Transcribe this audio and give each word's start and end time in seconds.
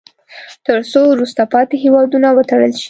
تر 0.65 0.79
څو 0.91 1.01
وروسته 1.13 1.41
پاتې 1.53 1.75
هیوادونه 1.83 2.27
وتړل 2.33 2.71
شي. 2.77 2.79